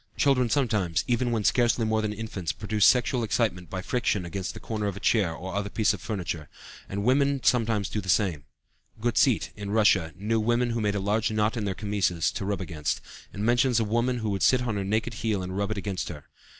Children 0.17 0.49
sometimes, 0.49 1.03
even 1.07 1.29
when 1.29 1.43
scarcely 1.43 1.85
more 1.85 2.01
than 2.01 2.11
infants, 2.11 2.51
produce 2.51 2.87
sexual 2.87 3.21
excitement 3.23 3.69
by 3.69 3.83
friction 3.83 4.25
against 4.25 4.55
the 4.55 4.59
corner 4.59 4.87
of 4.87 4.97
a 4.97 4.99
chair 4.99 5.31
or 5.31 5.53
other 5.53 5.69
piece 5.69 5.93
of 5.93 6.01
furniture, 6.01 6.49
and 6.89 7.03
women 7.03 7.39
sometimes 7.43 7.87
do 7.87 8.01
the 8.01 8.09
same. 8.09 8.45
Guttceit, 8.99 9.51
in 9.55 9.69
Russia, 9.69 10.11
knew 10.17 10.39
women 10.39 10.71
who 10.71 10.81
made 10.81 10.95
a 10.95 10.99
large 10.99 11.29
knot 11.29 11.55
in 11.55 11.65
their 11.65 11.75
chemises 11.75 12.31
to 12.31 12.45
rub 12.45 12.61
against, 12.61 12.99
and 13.31 13.45
mentions 13.45 13.79
a 13.79 13.83
woman 13.83 14.17
who 14.17 14.31
would 14.31 14.41
sit 14.41 14.63
on 14.63 14.75
her 14.75 14.83
naked 14.83 15.13
heel 15.13 15.43
and 15.43 15.55
rub 15.55 15.69
it 15.69 15.77
against 15.77 16.09
her. 16.09 16.23